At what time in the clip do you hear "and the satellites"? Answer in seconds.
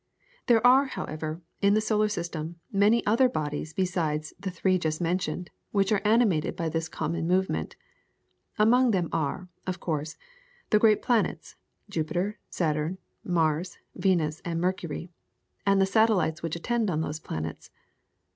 15.67-16.41